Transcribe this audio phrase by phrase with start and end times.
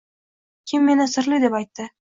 [0.71, 1.89] “Kim meni sirli deb aytdi.”